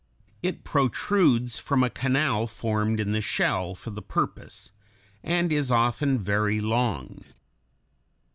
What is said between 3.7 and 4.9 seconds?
for the purpose,